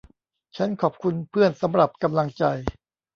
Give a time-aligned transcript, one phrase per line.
[0.57, 2.43] ฉันขอบคุณเพื่อนสำหรับกำลังใจ